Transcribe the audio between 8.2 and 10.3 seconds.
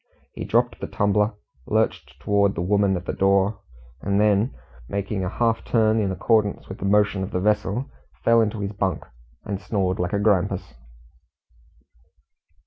fell into his bunk, and snored like a